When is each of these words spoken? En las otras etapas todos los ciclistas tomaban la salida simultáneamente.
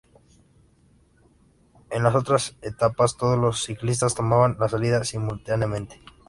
En 1.91 2.01
las 2.01 2.15
otras 2.15 2.55
etapas 2.63 3.17
todos 3.17 3.37
los 3.37 3.63
ciclistas 3.63 4.15
tomaban 4.15 4.57
la 4.59 4.67
salida 4.67 5.03
simultáneamente. 5.03 6.01